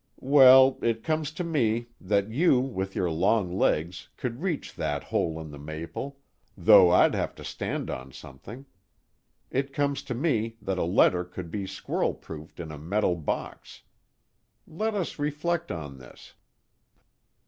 [0.19, 5.39] Well, it comes to me that you with your long legs could reach that hole
[5.39, 6.17] in the maple,
[6.57, 8.65] though I'd have to stand on something.
[9.51, 13.83] It comes to me that a letter could be squirrel proofed in a metal box.
[14.65, 16.33] Let us reflect on this."